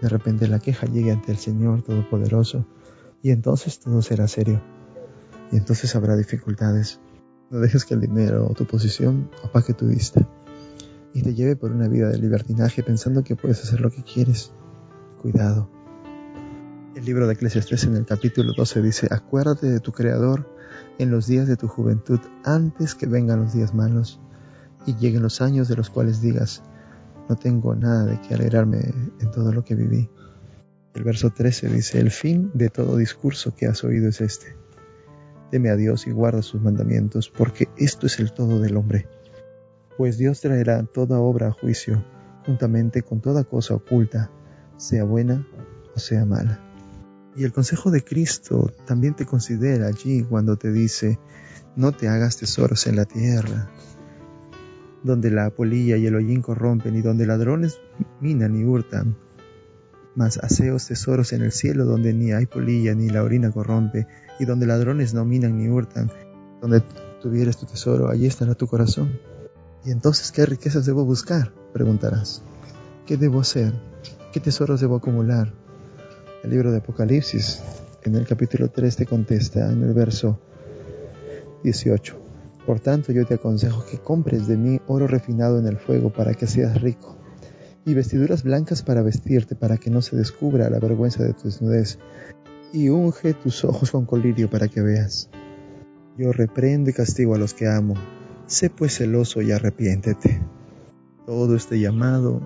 de 0.00 0.08
repente 0.08 0.48
la 0.48 0.58
queja 0.58 0.86
llegue 0.86 1.10
ante 1.10 1.32
el 1.32 1.38
Señor 1.38 1.82
Todopoderoso 1.82 2.66
y 3.22 3.30
entonces 3.30 3.80
todo 3.80 4.02
será 4.02 4.28
serio. 4.28 4.62
Y 5.50 5.56
entonces 5.56 5.94
habrá 5.96 6.16
dificultades. 6.16 7.00
No 7.50 7.60
dejes 7.60 7.84
que 7.84 7.94
el 7.94 8.00
dinero 8.00 8.46
o 8.48 8.54
tu 8.54 8.66
posición 8.66 9.30
apague 9.44 9.72
tu 9.72 9.86
vista 9.86 10.28
y 11.14 11.22
te 11.22 11.34
lleve 11.34 11.56
por 11.56 11.72
una 11.72 11.88
vida 11.88 12.08
de 12.08 12.18
libertinaje 12.18 12.82
pensando 12.82 13.24
que 13.24 13.36
puedes 13.36 13.62
hacer 13.62 13.80
lo 13.80 13.90
que 13.90 14.02
quieres. 14.02 14.52
Cuidado. 15.22 15.70
El 16.94 17.04
libro 17.04 17.26
de 17.26 17.34
Eclesiastes 17.34 17.84
en 17.84 17.96
el 17.96 18.04
capítulo 18.04 18.52
12 18.56 18.82
dice, 18.82 19.08
acuérdate 19.10 19.66
de 19.66 19.80
tu 19.80 19.92
Creador 19.92 20.50
en 20.98 21.10
los 21.10 21.26
días 21.26 21.46
de 21.46 21.56
tu 21.56 21.68
juventud 21.68 22.20
antes 22.44 22.94
que 22.94 23.06
vengan 23.06 23.40
los 23.40 23.52
días 23.52 23.74
malos 23.74 24.20
y 24.86 24.94
lleguen 24.96 25.22
los 25.22 25.40
años 25.40 25.68
de 25.68 25.76
los 25.76 25.90
cuales 25.90 26.20
digas, 26.20 26.62
no 27.28 27.36
tengo 27.36 27.74
nada 27.74 28.04
de 28.04 28.20
que 28.20 28.34
alegrarme 28.34 28.78
en 29.20 29.30
todo 29.30 29.52
lo 29.52 29.64
que 29.64 29.74
viví. 29.74 30.08
El 30.94 31.04
verso 31.04 31.30
13 31.30 31.68
dice, 31.68 32.00
el 32.00 32.10
fin 32.10 32.50
de 32.54 32.70
todo 32.70 32.96
discurso 32.96 33.54
que 33.54 33.66
has 33.66 33.84
oído 33.84 34.08
es 34.08 34.20
este. 34.20 34.56
Teme 35.50 35.70
a 35.70 35.76
Dios 35.76 36.06
y 36.06 36.10
guarda 36.10 36.42
sus 36.42 36.60
mandamientos, 36.60 37.28
porque 37.30 37.68
esto 37.76 38.06
es 38.06 38.18
el 38.18 38.32
todo 38.32 38.60
del 38.60 38.76
hombre. 38.76 39.06
Pues 39.96 40.18
Dios 40.18 40.40
traerá 40.40 40.82
toda 40.84 41.20
obra 41.20 41.48
a 41.48 41.52
juicio, 41.52 42.04
juntamente 42.44 43.02
con 43.02 43.20
toda 43.20 43.44
cosa 43.44 43.74
oculta, 43.74 44.30
sea 44.76 45.04
buena 45.04 45.46
o 45.94 45.98
sea 45.98 46.24
mala. 46.24 46.60
Y 47.36 47.44
el 47.44 47.52
consejo 47.52 47.90
de 47.90 48.02
Cristo 48.02 48.72
también 48.86 49.14
te 49.14 49.26
considera 49.26 49.88
allí 49.88 50.22
cuando 50.22 50.56
te 50.56 50.72
dice, 50.72 51.18
no 51.76 51.92
te 51.92 52.08
hagas 52.08 52.38
tesoros 52.38 52.86
en 52.86 52.96
la 52.96 53.04
tierra, 53.04 53.68
donde 55.02 55.30
la 55.30 55.50
polilla 55.50 55.96
y 55.96 56.06
el 56.06 56.14
hollín 56.14 56.42
corrompen 56.42 56.96
y 56.96 57.02
donde 57.02 57.26
ladrones 57.26 57.80
minan 58.20 58.56
y 58.56 58.64
hurtan, 58.64 59.16
mas 60.14 60.38
haceos 60.38 60.86
tesoros 60.86 61.32
en 61.32 61.42
el 61.42 61.52
cielo 61.52 61.84
donde 61.84 62.12
ni 62.12 62.32
hay 62.32 62.46
polilla 62.46 62.94
ni 62.94 63.08
la 63.08 63.22
orina 63.22 63.50
corrompe 63.50 64.06
y 64.38 64.44
donde 64.44 64.66
ladrones 64.66 65.14
no 65.14 65.24
minan 65.24 65.58
ni 65.58 65.68
hurtan, 65.68 66.10
donde 66.60 66.82
tuvieres 67.20 67.56
tu 67.56 67.66
tesoro, 67.66 68.08
allí 68.08 68.26
estará 68.26 68.54
tu 68.54 68.66
corazón. 68.66 69.18
Y 69.84 69.90
entonces, 69.90 70.32
¿qué 70.32 70.46
riquezas 70.46 70.86
debo 70.86 71.04
buscar? 71.04 71.52
Preguntarás. 71.72 72.42
¿Qué 73.06 73.16
debo 73.16 73.40
hacer? 73.40 73.72
¿Qué 74.32 74.40
tesoros 74.40 74.80
debo 74.80 74.96
acumular? 74.96 75.52
El 76.42 76.50
libro 76.50 76.72
de 76.72 76.78
Apocalipsis, 76.78 77.62
en 78.02 78.16
el 78.16 78.26
capítulo 78.26 78.68
3, 78.68 78.96
te 78.96 79.06
contesta 79.06 79.70
en 79.70 79.82
el 79.82 79.94
verso 79.94 80.40
18. 81.62 82.25
Por 82.66 82.80
tanto, 82.80 83.12
yo 83.12 83.24
te 83.24 83.34
aconsejo 83.34 83.86
que 83.86 83.98
compres 83.98 84.48
de 84.48 84.56
mí 84.56 84.80
oro 84.88 85.06
refinado 85.06 85.58
en 85.60 85.68
el 85.68 85.78
fuego 85.78 86.12
para 86.12 86.34
que 86.34 86.48
seas 86.48 86.80
rico, 86.82 87.16
y 87.84 87.94
vestiduras 87.94 88.42
blancas 88.42 88.82
para 88.82 89.02
vestirte 89.02 89.54
para 89.54 89.76
que 89.76 89.88
no 89.88 90.02
se 90.02 90.16
descubra 90.16 90.68
la 90.68 90.80
vergüenza 90.80 91.22
de 91.22 91.32
tu 91.32 91.44
desnudez, 91.44 91.98
y 92.72 92.88
unge 92.88 93.34
tus 93.34 93.64
ojos 93.64 93.92
con 93.92 94.04
colirio 94.04 94.50
para 94.50 94.66
que 94.66 94.82
veas. 94.82 95.30
Yo 96.18 96.32
reprendo 96.32 96.90
y 96.90 96.92
castigo 96.92 97.34
a 97.34 97.38
los 97.38 97.54
que 97.54 97.68
amo. 97.68 97.94
Sé 98.46 98.70
pues 98.70 98.96
celoso 98.96 99.42
y 99.42 99.52
arrepiéntete. 99.52 100.42
Todo 101.26 101.54
este 101.54 101.78
llamado 101.78 102.40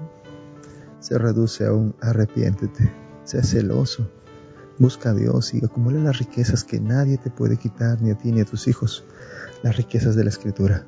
se 0.98 1.16
reduce 1.18 1.66
a 1.66 1.72
un 1.72 1.94
arrepiéntete. 2.00 2.92
Sea 3.24 3.42
celoso. 3.42 4.10
Busca 4.78 5.10
a 5.10 5.14
Dios 5.14 5.54
y 5.54 5.64
acumula 5.64 6.00
las 6.00 6.18
riquezas 6.18 6.64
que 6.64 6.80
nadie 6.80 7.16
te 7.16 7.30
puede 7.30 7.58
quitar, 7.58 8.02
ni 8.02 8.10
a 8.10 8.18
ti 8.18 8.32
ni 8.32 8.40
a 8.40 8.44
tus 8.44 8.66
hijos. 8.66 9.04
Las 9.62 9.76
riquezas 9.76 10.16
de 10.16 10.24
la 10.24 10.30
Escritura. 10.30 10.86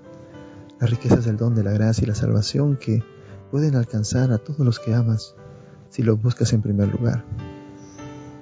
Las 0.81 0.88
riquezas 0.88 1.26
del 1.26 1.37
don 1.37 1.55
de 1.55 1.62
la 1.62 1.73
gracia 1.73 2.05
y 2.05 2.07
la 2.07 2.14
salvación 2.14 2.79
que 2.79 3.05
pueden 3.50 3.76
alcanzar 3.76 4.33
a 4.33 4.38
todos 4.38 4.61
los 4.61 4.79
que 4.79 4.95
amas 4.95 5.35
si 5.91 6.02
lo 6.02 6.17
buscas 6.17 6.55
en 6.55 6.62
primer 6.62 6.88
lugar. 6.88 7.23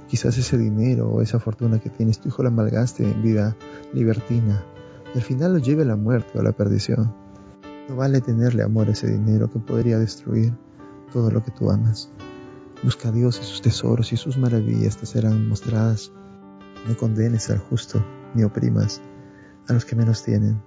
Quizás 0.06 0.38
ese 0.38 0.56
dinero 0.56 1.10
o 1.10 1.20
esa 1.20 1.40
fortuna 1.40 1.80
que 1.80 1.90
tienes 1.90 2.20
tu 2.20 2.28
hijo 2.28 2.44
la 2.44 2.50
malgaste 2.50 3.02
en 3.02 3.20
vida 3.24 3.56
libertina 3.92 4.64
y 5.12 5.18
al 5.18 5.24
final 5.24 5.54
lo 5.54 5.58
lleve 5.58 5.82
a 5.82 5.86
la 5.86 5.96
muerte 5.96 6.38
o 6.38 6.40
a 6.40 6.44
la 6.44 6.52
perdición. 6.52 7.12
No 7.88 7.96
vale 7.96 8.20
tenerle 8.20 8.62
amor 8.62 8.86
a 8.86 8.92
ese 8.92 9.08
dinero 9.08 9.50
que 9.50 9.58
podría 9.58 9.98
destruir 9.98 10.54
todo 11.12 11.32
lo 11.32 11.42
que 11.42 11.50
tú 11.50 11.72
amas. 11.72 12.08
Busca 12.84 13.08
a 13.08 13.12
Dios 13.12 13.40
y 13.40 13.44
sus 13.44 13.62
tesoros 13.62 14.12
y 14.12 14.16
sus 14.16 14.38
maravillas 14.38 14.96
te 14.96 15.06
serán 15.06 15.48
mostradas. 15.48 16.12
No 16.86 16.96
condenes 16.96 17.50
al 17.50 17.58
justo, 17.58 18.00
ni 18.36 18.44
oprimas 18.44 19.02
a 19.68 19.72
los 19.72 19.84
que 19.84 19.96
menos 19.96 20.22
tienen. 20.22 20.62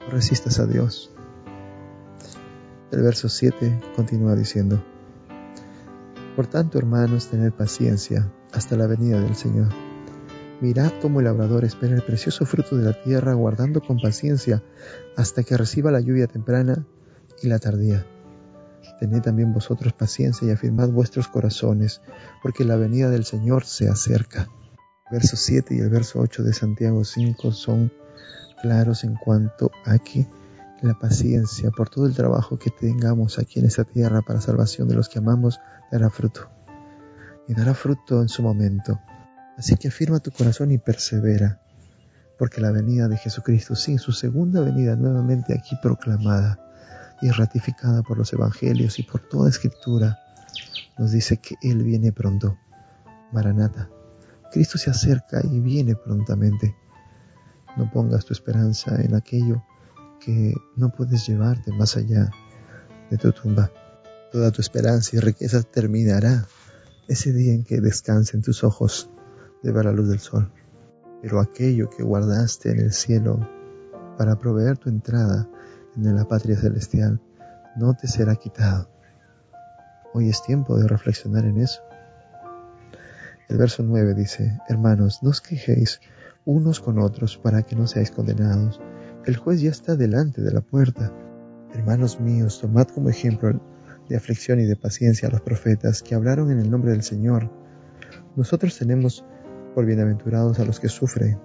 No 0.00 0.10
resistas 0.10 0.58
a 0.58 0.66
Dios. 0.66 1.12
El 2.90 3.02
verso 3.02 3.28
7 3.28 3.80
continúa 3.94 4.34
diciendo, 4.34 4.82
Por 6.36 6.46
tanto, 6.46 6.78
hermanos, 6.78 7.28
tened 7.28 7.52
paciencia 7.52 8.32
hasta 8.52 8.76
la 8.76 8.86
venida 8.86 9.20
del 9.20 9.34
Señor. 9.34 9.68
Mirad 10.60 10.92
cómo 11.00 11.20
el 11.20 11.26
labrador 11.26 11.64
espera 11.64 11.94
el 11.94 12.02
precioso 12.02 12.46
fruto 12.46 12.76
de 12.76 12.84
la 12.84 13.00
tierra, 13.02 13.34
guardando 13.34 13.80
con 13.80 14.00
paciencia 14.00 14.62
hasta 15.16 15.42
que 15.42 15.56
reciba 15.56 15.90
la 15.90 16.00
lluvia 16.00 16.26
temprana 16.26 16.86
y 17.42 17.48
la 17.48 17.58
tardía 17.58 18.04
Tened 18.98 19.22
también 19.22 19.52
vosotros 19.52 19.92
paciencia 19.92 20.48
y 20.48 20.50
afirmad 20.50 20.88
vuestros 20.88 21.28
corazones, 21.28 22.00
porque 22.42 22.64
la 22.64 22.76
venida 22.76 23.10
del 23.10 23.24
Señor 23.24 23.64
se 23.64 23.88
acerca. 23.88 24.48
verso 25.10 25.36
7 25.36 25.76
y 25.76 25.78
el 25.78 25.88
verso 25.88 26.20
8 26.20 26.42
de 26.42 26.52
Santiago 26.52 27.04
5 27.04 27.52
son 27.52 27.92
claros 28.60 29.04
en 29.04 29.14
cuanto 29.14 29.70
a 29.84 29.98
que 29.98 30.28
la 30.82 30.94
paciencia 30.94 31.70
por 31.70 31.88
todo 31.88 32.06
el 32.06 32.14
trabajo 32.14 32.58
que 32.58 32.70
tengamos 32.70 33.38
aquí 33.38 33.58
en 33.58 33.66
esta 33.66 33.84
tierra 33.84 34.22
para 34.22 34.40
salvación 34.40 34.88
de 34.88 34.94
los 34.94 35.08
que 35.08 35.18
amamos 35.18 35.60
dará 35.90 36.10
fruto. 36.10 36.48
Y 37.48 37.54
dará 37.54 37.74
fruto 37.74 38.22
en 38.22 38.28
su 38.28 38.42
momento. 38.42 39.00
Así 39.56 39.76
que 39.76 39.88
afirma 39.88 40.20
tu 40.20 40.30
corazón 40.30 40.70
y 40.70 40.78
persevera, 40.78 41.60
porque 42.38 42.60
la 42.60 42.70
venida 42.70 43.08
de 43.08 43.16
Jesucristo, 43.16 43.74
sí, 43.74 43.98
su 43.98 44.12
segunda 44.12 44.60
venida 44.60 44.94
nuevamente 44.94 45.52
aquí 45.52 45.76
proclamada, 45.82 46.60
y 47.20 47.30
ratificada 47.30 48.02
por 48.02 48.16
los 48.16 48.32
evangelios 48.32 48.98
y 48.98 49.02
por 49.02 49.20
toda 49.28 49.50
escritura, 49.50 50.20
nos 50.98 51.10
dice 51.10 51.38
que 51.38 51.56
Él 51.62 51.82
viene 51.82 52.12
pronto. 52.12 52.56
Maranata, 53.32 53.90
Cristo 54.52 54.78
se 54.78 54.90
acerca 54.90 55.40
y 55.44 55.60
viene 55.60 55.96
prontamente. 55.96 56.76
No 57.76 57.90
pongas 57.90 58.24
tu 58.24 58.32
esperanza 58.32 59.00
en 59.00 59.14
aquello 59.14 59.62
que 60.20 60.54
no 60.76 60.90
puedes 60.90 61.26
llevarte 61.26 61.72
más 61.72 61.96
allá 61.96 62.30
de 63.10 63.16
tu 63.16 63.32
tumba. 63.32 63.70
Toda 64.32 64.50
tu 64.50 64.60
esperanza 64.60 65.16
y 65.16 65.20
riqueza 65.20 65.62
terminará 65.62 66.46
ese 67.08 67.32
día 67.32 67.54
en 67.54 67.64
que 67.64 67.80
descansen 67.80 68.42
tus 68.42 68.64
ojos 68.64 69.10
de 69.62 69.72
ver 69.72 69.86
la 69.86 69.92
luz 69.92 70.08
del 70.08 70.20
sol. 70.20 70.52
Pero 71.22 71.40
aquello 71.40 71.88
que 71.88 72.02
guardaste 72.02 72.70
en 72.70 72.80
el 72.80 72.92
cielo 72.92 73.48
para 74.16 74.38
proveer 74.38 74.76
tu 74.76 74.88
entrada 74.88 75.48
en 75.96 76.14
la 76.14 76.26
patria 76.26 76.56
celestial 76.56 77.20
no 77.76 77.94
te 77.94 78.08
será 78.08 78.36
quitado. 78.36 78.90
Hoy 80.12 80.28
es 80.28 80.42
tiempo 80.42 80.76
de 80.76 80.88
reflexionar 80.88 81.44
en 81.44 81.60
eso. 81.60 81.80
El 83.48 83.56
verso 83.56 83.82
9 83.82 84.14
dice, 84.14 84.58
Hermanos, 84.68 85.20
no 85.22 85.30
os 85.30 85.40
quejéis 85.40 86.00
unos 86.48 86.80
con 86.80 86.98
otros 86.98 87.36
para 87.36 87.62
que 87.62 87.76
no 87.76 87.86
seáis 87.86 88.10
condenados. 88.10 88.80
El 89.26 89.36
juez 89.36 89.60
ya 89.60 89.68
está 89.68 89.96
delante 89.96 90.40
de 90.40 90.50
la 90.50 90.62
puerta. 90.62 91.12
Hermanos 91.74 92.18
míos, 92.20 92.58
tomad 92.58 92.88
como 92.88 93.10
ejemplo 93.10 93.60
de 94.08 94.16
aflicción 94.16 94.58
y 94.58 94.64
de 94.64 94.74
paciencia 94.74 95.28
a 95.28 95.30
los 95.30 95.42
profetas 95.42 96.02
que 96.02 96.14
hablaron 96.14 96.50
en 96.50 96.58
el 96.58 96.70
nombre 96.70 96.92
del 96.92 97.02
Señor. 97.02 97.50
Nosotros 98.34 98.78
tenemos 98.78 99.26
por 99.74 99.84
bienaventurados 99.84 100.58
a 100.58 100.64
los 100.64 100.80
que 100.80 100.88
sufren. 100.88 101.38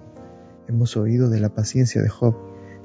Hemos 0.68 0.96
oído 0.96 1.28
de 1.28 1.38
la 1.38 1.50
paciencia 1.50 2.00
de 2.00 2.08
Job 2.08 2.34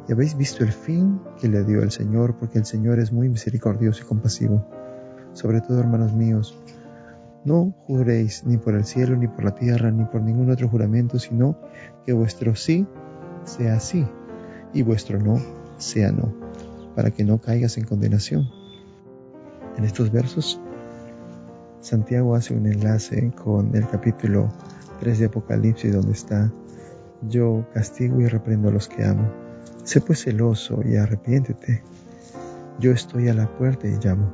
y 0.09 0.11
habéis 0.11 0.35
visto 0.35 0.65
el 0.65 0.73
fin 0.73 1.21
que 1.39 1.47
le 1.47 1.63
dio 1.63 1.81
el 1.81 1.91
Señor, 1.91 2.35
porque 2.37 2.59
el 2.59 2.65
Señor 2.65 2.99
es 2.99 3.13
muy 3.13 3.29
misericordioso 3.29 4.03
y 4.03 4.07
compasivo. 4.07 4.67
Sobre 5.31 5.61
todo, 5.61 5.79
hermanos 5.79 6.13
míos, 6.13 6.61
no 7.45 7.73
juréis 7.85 8.43
ni 8.45 8.57
por 8.57 8.75
el 8.75 8.85
cielo, 8.85 9.15
ni 9.15 9.27
por 9.27 9.43
la 9.43 9.55
tierra, 9.55 9.91
ni 9.91 10.05
por 10.05 10.21
ningún 10.21 10.49
otro 10.51 10.67
juramento, 10.67 11.19
sino 11.19 11.57
que 12.05 12.13
vuestro 12.13 12.55
sí 12.55 12.85
sea 13.45 13.75
así, 13.75 14.05
y 14.73 14.83
vuestro 14.83 15.19
no 15.19 15.39
sea 15.77 16.11
no, 16.11 16.33
para 16.95 17.11
que 17.11 17.23
no 17.23 17.39
caigas 17.39 17.77
en 17.77 17.85
condenación. 17.85 18.49
En 19.77 19.85
estos 19.85 20.11
versos, 20.11 20.59
Santiago 21.79 22.35
hace 22.35 22.53
un 22.53 22.67
enlace 22.67 23.31
con 23.31 23.73
el 23.75 23.87
capítulo 23.87 24.49
3 24.99 25.19
de 25.19 25.25
Apocalipsis, 25.25 25.93
donde 25.93 26.11
está, 26.11 26.51
yo 27.29 27.65
castigo 27.73 28.19
y 28.19 28.27
reprendo 28.27 28.69
a 28.69 28.71
los 28.71 28.87
que 28.87 29.03
amo. 29.03 29.29
Sé 29.83 30.01
pues 30.01 30.23
celoso 30.23 30.81
y 30.85 30.97
arrepiéntete. 30.97 31.81
Yo 32.79 32.91
estoy 32.91 33.29
a 33.29 33.33
la 33.33 33.47
puerta 33.57 33.87
y 33.87 33.97
llamo. 34.03 34.31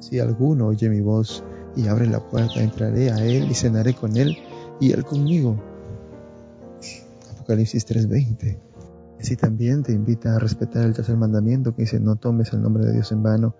Si 0.00 0.18
alguno 0.18 0.66
oye 0.66 0.88
mi 0.88 1.00
voz 1.00 1.44
y 1.76 1.88
abre 1.88 2.06
la 2.06 2.20
puerta, 2.20 2.60
entraré 2.60 3.10
a 3.10 3.24
él 3.24 3.50
y 3.50 3.54
cenaré 3.54 3.94
con 3.94 4.16
él 4.16 4.36
y 4.80 4.92
él 4.92 5.04
conmigo. 5.04 5.62
Apocalipsis 7.32 7.86
3:20. 7.86 8.58
Así 9.20 9.36
también 9.36 9.82
te 9.82 9.92
invita 9.92 10.34
a 10.34 10.38
respetar 10.38 10.84
el 10.86 10.94
tercer 10.94 11.16
mandamiento 11.16 11.74
que 11.74 11.82
dice 11.82 12.00
no 12.00 12.16
tomes 12.16 12.52
el 12.54 12.62
nombre 12.62 12.86
de 12.86 12.92
Dios 12.92 13.12
en 13.12 13.22
vano. 13.22 13.54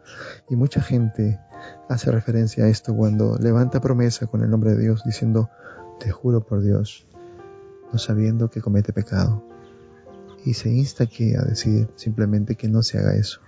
Y 0.49 0.57
mucha 0.57 0.81
gente 0.81 1.39
hace 1.89 2.11
referencia 2.11 2.65
a 2.65 2.69
esto 2.69 2.97
cuando 2.97 3.37
levanta 3.39 3.81
promesa 3.81 4.27
con 4.27 4.43
el 4.43 4.51
nombre 4.51 4.75
de 4.75 4.83
Dios 4.83 5.03
diciendo 5.05 5.51
te 5.99 6.11
juro 6.11 6.41
por 6.41 6.63
Dios, 6.63 7.07
no 7.93 7.99
sabiendo 7.99 8.49
que 8.49 8.63
comete 8.63 8.95
pecado. 8.95 9.45
Y 10.47 10.55
se 10.55 10.71
insta 10.71 11.05
aquí 11.05 11.35
a 11.35 11.43
decir 11.43 11.89
simplemente 11.97 12.55
que 12.55 12.69
no 12.69 12.83
se 12.83 12.99
haga 12.99 13.15
eso. 13.15 13.41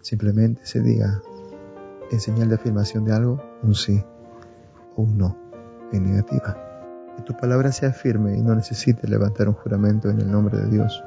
Simplemente 0.00 0.64
se 0.64 0.80
diga 0.80 1.20
en 2.10 2.20
señal 2.20 2.48
de 2.48 2.54
afirmación 2.54 3.04
de 3.04 3.12
algo 3.12 3.42
un 3.62 3.74
sí 3.74 4.04
o 4.96 5.02
un 5.02 5.18
no 5.18 5.36
en 5.92 6.10
negativa. 6.10 6.56
Que 7.16 7.22
tu 7.22 7.36
palabra 7.36 7.72
sea 7.72 7.92
firme 7.92 8.36
y 8.36 8.42
no 8.42 8.54
necesites 8.54 9.08
levantar 9.08 9.48
un 9.48 9.54
juramento 9.54 10.10
en 10.10 10.20
el 10.20 10.30
nombre 10.30 10.58
de 10.58 10.68
Dios, 10.68 11.02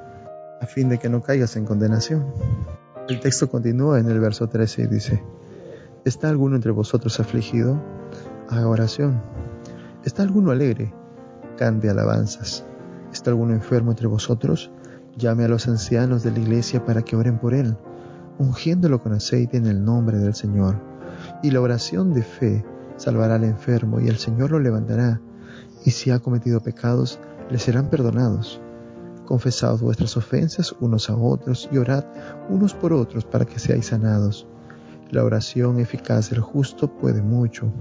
a 0.62 0.66
fin 0.66 0.90
de 0.90 0.98
que 0.98 1.10
no 1.10 1.22
caigas 1.22 1.56
en 1.56 1.66
condenación. 1.66 2.26
El 3.08 3.20
texto 3.20 3.50
continúa 3.50 4.00
en 4.00 4.10
el 4.10 4.20
verso 4.20 4.48
13 4.48 4.84
y 4.84 4.88
dice, 4.88 5.24
¿Está 6.06 6.30
alguno 6.30 6.56
entre 6.56 6.72
vosotros 6.72 7.20
afligido? 7.20 7.82
Haga 8.50 8.68
oración. 8.68 9.22
¿Está 10.06 10.24
alguno 10.24 10.52
alegre? 10.52 10.94
Cante 11.58 11.90
alabanzas. 11.90 12.66
¿Está 13.12 13.32
alguno 13.32 13.54
enfermo 13.54 13.92
entre 13.92 14.08
vosotros? 14.08 14.72
Llame 15.18 15.46
a 15.46 15.50
los 15.50 15.68
ancianos 15.68 16.24
de 16.24 16.32
la 16.32 16.40
iglesia 16.40 16.86
para 16.86 17.02
que 17.02 17.16
oren 17.16 17.38
por 17.40 17.54
él, 17.54 17.76
ungiéndolo 18.38 19.04
con 19.04 19.14
aceite 19.14 19.58
en 19.58 19.66
el 19.66 19.84
nombre 19.84 20.18
del 20.18 20.34
Señor. 20.34 20.89
Y 21.42 21.52
la 21.52 21.62
oración 21.62 22.14
de 22.14 22.24
fe 22.24 22.66
salvará 22.98 23.36
al 23.36 23.46
enfermo 23.46 24.00
y 24.00 24.08
el 24.08 24.18
Señor 24.18 24.52
lo 24.52 24.60
levantará 24.60 25.22
y 25.86 25.92
si 25.92 26.12
ha 26.12 26.20
cometido 26.20 26.60
pecados, 26.62 27.20
le 27.50 27.58
serán 27.60 27.90
perdonados. 27.90 28.62
Confesaos 29.26 29.82
vuestras 29.82 30.18
ofensas 30.18 30.76
unos 30.80 31.10
a 31.10 31.16
otros 31.16 31.70
y 31.72 31.78
orad 31.78 32.04
unos 32.50 32.74
por 32.74 32.94
otros 32.94 33.26
para 33.26 33.46
que 33.46 33.60
seáis 33.60 33.88
sanados. 33.88 34.48
La 35.12 35.24
oración 35.24 35.80
eficaz 35.80 36.30
del 36.30 36.42
justo 36.42 36.88
puede 36.98 37.22
mucho. 37.22 37.72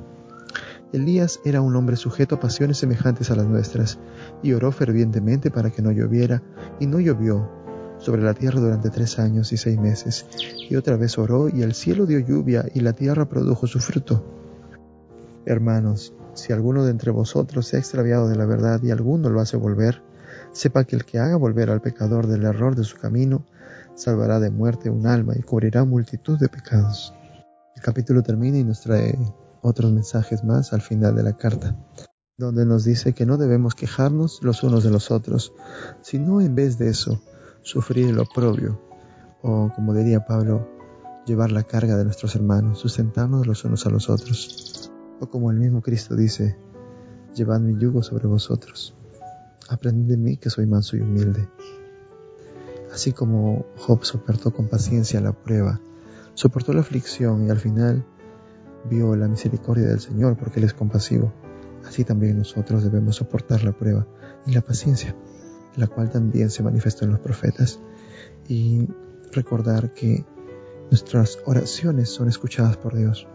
Elías 0.92 1.40
era 1.44 1.60
un 1.60 1.76
hombre 1.76 1.96
sujeto 1.96 2.36
a 2.36 2.40
pasiones 2.40 2.78
semejantes 2.78 3.30
a 3.30 3.36
las 3.36 3.46
nuestras, 3.46 3.98
y 4.42 4.54
oró 4.54 4.72
fervientemente 4.72 5.50
para 5.50 5.70
que 5.70 5.82
no 5.82 5.90
lloviera, 5.90 6.42
y 6.80 6.86
no 6.86 6.98
llovió 6.98 7.50
sobre 7.98 8.22
la 8.22 8.34
tierra 8.34 8.60
durante 8.60 8.90
tres 8.90 9.18
años 9.18 9.52
y 9.52 9.56
seis 9.56 9.78
meses. 9.78 10.26
Y 10.68 10.76
otra 10.76 10.96
vez 10.96 11.18
oró, 11.18 11.48
y 11.48 11.62
el 11.62 11.74
cielo 11.74 12.06
dio 12.06 12.18
lluvia, 12.18 12.64
y 12.74 12.80
la 12.80 12.92
tierra 12.92 13.28
produjo 13.28 13.66
su 13.66 13.80
fruto. 13.80 14.24
Hermanos, 15.46 16.12
si 16.34 16.52
alguno 16.52 16.84
de 16.84 16.90
entre 16.90 17.10
vosotros 17.10 17.66
se 17.66 17.76
ha 17.76 17.80
extraviado 17.80 18.28
de 18.28 18.36
la 18.36 18.46
verdad 18.46 18.80
y 18.82 18.90
alguno 18.90 19.30
lo 19.30 19.40
hace 19.40 19.56
volver, 19.56 20.02
sepa 20.52 20.84
que 20.84 20.96
el 20.96 21.04
que 21.04 21.18
haga 21.18 21.36
volver 21.36 21.70
al 21.70 21.80
pecador 21.80 22.26
del 22.26 22.44
error 22.44 22.76
de 22.76 22.84
su 22.84 22.96
camino, 22.96 23.44
salvará 23.94 24.38
de 24.38 24.50
muerte 24.50 24.90
un 24.90 25.06
alma 25.06 25.34
y 25.36 25.42
cubrirá 25.42 25.84
multitud 25.84 26.38
de 26.38 26.48
pecados. 26.48 27.14
El 27.74 27.82
capítulo 27.82 28.22
termina 28.22 28.58
y 28.58 28.64
nos 28.64 28.80
trae 28.80 29.18
otros 29.62 29.92
mensajes 29.92 30.44
más 30.44 30.72
al 30.72 30.80
final 30.80 31.16
de 31.16 31.22
la 31.22 31.36
carta, 31.36 31.76
donde 32.36 32.64
nos 32.64 32.84
dice 32.84 33.12
que 33.12 33.26
no 33.26 33.36
debemos 33.36 33.74
quejarnos 33.74 34.40
los 34.42 34.62
unos 34.62 34.84
de 34.84 34.90
los 34.90 35.10
otros, 35.10 35.52
sino 36.02 36.40
en 36.40 36.54
vez 36.54 36.78
de 36.78 36.90
eso, 36.90 37.20
sufrir 37.68 38.08
el 38.08 38.18
oprobio, 38.18 38.80
o 39.42 39.70
como 39.74 39.92
diría 39.92 40.24
Pablo, 40.24 40.66
llevar 41.26 41.52
la 41.52 41.64
carga 41.64 41.98
de 41.98 42.04
nuestros 42.04 42.34
hermanos, 42.34 42.78
sustentarnos 42.78 43.46
los 43.46 43.62
unos 43.66 43.84
a 43.84 43.90
los 43.90 44.08
otros. 44.08 44.90
O 45.20 45.26
como 45.26 45.50
el 45.50 45.58
mismo 45.58 45.82
Cristo 45.82 46.16
dice, 46.16 46.56
llevad 47.34 47.60
mi 47.60 47.78
yugo 47.78 48.02
sobre 48.02 48.26
vosotros. 48.26 48.94
Aprended 49.68 50.08
de 50.08 50.16
mí 50.16 50.38
que 50.38 50.48
soy 50.48 50.64
manso 50.64 50.96
y 50.96 51.00
humilde. 51.00 51.46
Así 52.90 53.12
como 53.12 53.66
Job 53.76 54.02
soportó 54.02 54.50
con 54.50 54.68
paciencia 54.68 55.20
la 55.20 55.32
prueba, 55.32 55.78
soportó 56.32 56.72
la 56.72 56.80
aflicción 56.80 57.46
y 57.46 57.50
al 57.50 57.58
final 57.58 58.02
vio 58.88 59.14
la 59.14 59.28
misericordia 59.28 59.88
del 59.88 60.00
Señor 60.00 60.38
porque 60.38 60.58
Él 60.60 60.64
es 60.64 60.72
compasivo, 60.72 61.34
así 61.86 62.02
también 62.02 62.38
nosotros 62.38 62.82
debemos 62.82 63.16
soportar 63.16 63.62
la 63.62 63.72
prueba 63.72 64.06
y 64.46 64.52
la 64.52 64.62
paciencia, 64.62 65.14
la 65.78 65.86
cual 65.86 66.10
también 66.10 66.50
se 66.50 66.62
manifestó 66.62 67.06
en 67.06 67.12
los 67.12 67.20
profetas, 67.20 67.80
y 68.46 68.86
recordar 69.32 69.94
que 69.94 70.26
nuestras 70.90 71.38
oraciones 71.46 72.10
son 72.10 72.28
escuchadas 72.28 72.76
por 72.76 72.94
Dios 72.94 73.26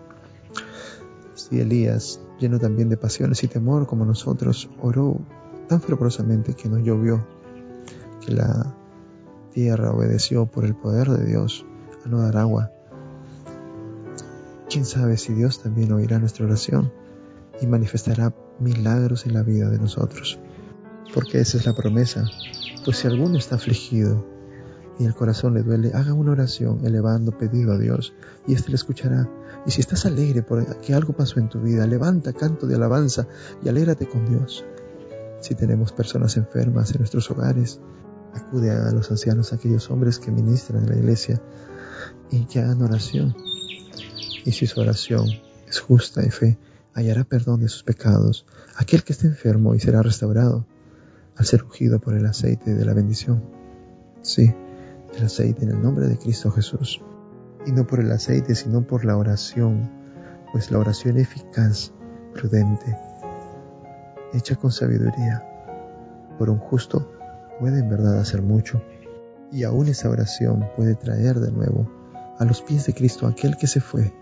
si 1.49 1.59
Elías, 1.59 2.21
lleno 2.39 2.59
también 2.59 2.89
de 2.89 2.97
pasiones 2.97 3.43
y 3.43 3.47
temor 3.47 3.87
como 3.87 4.05
nosotros, 4.05 4.69
oró 4.81 5.19
tan 5.67 5.81
fervorosamente 5.81 6.53
que 6.53 6.69
no 6.69 6.79
llovió, 6.79 7.25
que 8.25 8.33
la 8.33 8.75
tierra 9.51 9.91
obedeció 9.91 10.45
por 10.45 10.65
el 10.65 10.75
poder 10.75 11.09
de 11.09 11.25
Dios 11.25 11.65
a 12.05 12.09
no 12.09 12.19
dar 12.19 12.37
agua. 12.37 12.71
¿Quién 14.69 14.85
sabe 14.85 15.17
si 15.17 15.33
Dios 15.33 15.61
también 15.61 15.91
oirá 15.91 16.19
nuestra 16.19 16.45
oración 16.45 16.91
y 17.61 17.67
manifestará 17.67 18.33
milagros 18.59 19.25
en 19.25 19.33
la 19.33 19.43
vida 19.43 19.69
de 19.69 19.77
nosotros? 19.77 20.39
Porque 21.13 21.39
esa 21.39 21.57
es 21.57 21.65
la 21.65 21.75
promesa. 21.75 22.25
Pues 22.83 22.97
si 22.97 23.07
alguno 23.07 23.37
está 23.37 23.55
afligido 23.55 24.25
y 24.99 25.05
el 25.05 25.13
corazón 25.13 25.53
le 25.53 25.63
duele, 25.63 25.91
haga 25.93 26.13
una 26.13 26.31
oración 26.31 26.85
elevando 26.85 27.37
pedido 27.37 27.73
a 27.73 27.77
Dios 27.77 28.13
y 28.47 28.53
éste 28.53 28.69
le 28.69 28.75
escuchará. 28.75 29.29
Y 29.65 29.71
si 29.71 29.81
estás 29.81 30.05
alegre 30.05 30.43
porque 30.43 30.93
algo 30.93 31.13
pasó 31.13 31.39
en 31.39 31.49
tu 31.49 31.59
vida, 31.61 31.87
levanta 31.87 32.33
canto 32.33 32.67
de 32.67 32.75
alabanza 32.75 33.27
y 33.63 33.69
alégrate 33.69 34.07
con 34.07 34.25
Dios. 34.25 34.65
Si 35.39 35.55
tenemos 35.55 35.91
personas 35.91 36.37
enfermas 36.37 36.91
en 36.91 36.99
nuestros 36.99 37.29
hogares, 37.31 37.79
acude 38.33 38.71
a 38.71 38.91
los 38.91 39.09
ancianos, 39.11 39.51
a 39.51 39.57
aquellos 39.57 39.89
hombres 39.91 40.19
que 40.19 40.31
ministran 40.31 40.83
en 40.83 40.89
la 40.89 40.97
iglesia 40.97 41.41
y 42.31 42.45
que 42.45 42.59
hagan 42.59 42.81
oración. 42.81 43.35
Y 44.45 44.51
si 44.51 44.67
su 44.67 44.81
oración 44.81 45.27
es 45.67 45.79
justa 45.79 46.25
y 46.25 46.29
fe, 46.29 46.57
hallará 46.93 47.23
perdón 47.23 47.61
de 47.61 47.69
sus 47.69 47.83
pecados 47.83 48.45
aquel 48.75 49.03
que 49.03 49.13
esté 49.13 49.27
enfermo 49.27 49.75
y 49.75 49.79
será 49.79 50.01
restaurado 50.01 50.65
al 51.37 51.45
ser 51.45 51.63
ungido 51.63 51.99
por 51.99 52.15
el 52.15 52.25
aceite 52.25 52.73
de 52.73 52.85
la 52.85 52.93
bendición. 52.93 53.43
Sí, 54.21 54.53
el 55.17 55.25
aceite 55.25 55.63
en 55.63 55.71
el 55.71 55.81
nombre 55.81 56.07
de 56.07 56.17
Cristo 56.17 56.51
Jesús. 56.51 57.01
Y 57.65 57.71
no 57.71 57.87
por 57.87 57.99
el 57.99 58.11
aceite, 58.11 58.55
sino 58.55 58.85
por 58.85 59.05
la 59.05 59.17
oración, 59.17 59.89
pues 60.51 60.69
la 60.71 60.79
oración 60.79 61.17
eficaz, 61.17 61.93
prudente, 62.33 62.97
hecha 64.33 64.55
con 64.55 64.71
sabiduría, 64.71 65.43
por 66.37 66.49
un 66.49 66.57
justo, 66.57 67.11
puede 67.59 67.79
en 67.79 67.89
verdad 67.89 68.19
hacer 68.19 68.41
mucho. 68.41 68.81
Y 69.51 69.63
aún 69.63 69.87
esa 69.87 70.09
oración 70.09 70.67
puede 70.75 70.95
traer 70.95 71.39
de 71.39 71.51
nuevo 71.51 71.87
a 72.39 72.45
los 72.45 72.61
pies 72.61 72.85
de 72.85 72.93
Cristo 72.93 73.27
aquel 73.27 73.55
que 73.55 73.67
se 73.67 73.79
fue. 73.79 74.13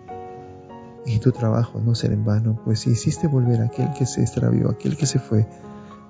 Y 1.06 1.20
tu 1.20 1.32
trabajo 1.32 1.80
no 1.80 1.96
será 1.96 2.14
en 2.14 2.26
vano, 2.26 2.62
pues 2.64 2.82
si 2.82 2.92
hiciste 2.92 3.28
volver 3.28 3.62
a 3.62 3.66
aquel 3.66 3.92
que 3.94 4.06
se 4.06 4.22
extravió, 4.22 4.70
aquel 4.70 4.98
que 4.98 5.08
se 5.08 5.20
fue, 5.20 5.48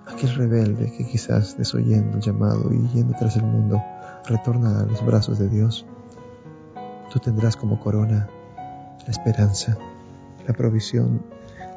aquel 0.08 0.36
rebelde 0.36 0.92
que 0.92 1.06
quizás 1.06 1.58
desoyendo 1.58 2.18
el 2.18 2.24
llamado 2.24 2.72
y 2.74 2.88
yendo 2.90 3.16
tras 3.18 3.36
el 3.36 3.44
mundo, 3.44 3.82
retorna 4.26 4.80
a 4.82 4.86
los 4.86 5.06
brazos 5.06 5.40
de 5.40 5.50
Dios, 5.50 5.86
tú 7.12 7.20
tendrás 7.20 7.56
como 7.56 7.80
corona 7.80 8.28
la 9.06 9.12
esperanza, 9.12 9.78
la 10.48 10.54
provisión 10.54 11.22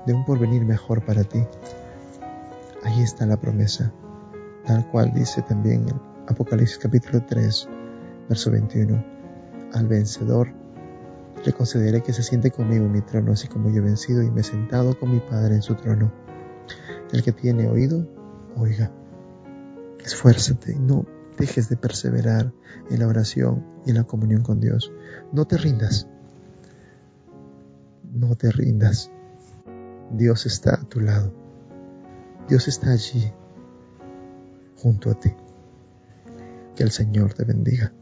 de 0.07 0.13
un 0.13 0.25
porvenir 0.25 0.65
mejor 0.65 1.05
para 1.05 1.25
ti. 1.25 1.43
Ahí 2.85 3.03
está 3.03 3.27
la 3.27 3.37
promesa, 3.37 3.93
tal 4.67 4.87
cual 4.91 5.13
dice 5.15 5.43
también 5.43 5.89
en 5.89 6.01
Apocalipsis 6.29 6.79
capítulo 6.79 7.23
3, 7.25 7.69
verso 8.29 8.51
21. 8.51 9.05
Al 9.73 9.87
vencedor 9.89 10.49
le 11.45 11.53
concederé 11.53 12.03
que 12.03 12.13
se 12.13 12.23
siente 12.23 12.51
conmigo 12.51 12.85
en 12.85 12.93
mi 12.93 13.01
trono, 13.01 13.33
así 13.33 13.49
como 13.49 13.71
yo 13.71 13.79
he 13.79 13.85
vencido 13.85 14.23
y 14.23 14.31
me 14.31 14.41
he 14.41 14.45
sentado 14.45 14.99
con 14.99 15.11
mi 15.11 15.21
Padre 15.21 15.57
en 15.57 15.63
su 15.63 15.75
trono. 15.75 16.13
El 17.13 17.23
que 17.23 17.33
tiene 17.33 17.69
oído, 17.69 18.07
oiga. 18.57 18.90
Esfuérzate 20.05 20.75
no 20.77 21.07
dejes 21.38 21.69
de 21.69 21.77
perseverar 21.77 22.53
en 22.90 23.01
la 23.01 23.09
oración 23.09 23.64
y 23.85 23.90
en 23.90 23.97
la 23.97 24.05
comunión 24.05 24.43
con 24.43 24.61
Dios. 24.61 24.93
No 25.33 25.47
te 25.47 25.57
rindas. 25.57 26.09
No 28.12 28.37
te 28.37 28.51
rindas. 28.51 29.11
Dios 30.12 30.47
está 30.47 30.75
a 30.75 30.85
tu 30.85 31.01
lado. 31.01 31.33
Dios 32.49 32.69
está 32.69 32.93
allí, 32.93 33.33
junto 34.77 35.11
a 35.11 35.14
ti. 35.14 35.35
Que 36.77 36.83
el 36.83 36.90
Señor 36.90 37.35
te 37.35 37.45
bendiga. 37.45 37.93